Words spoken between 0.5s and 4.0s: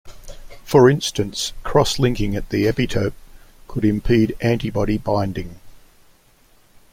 For instance, cross-linking at the epitope could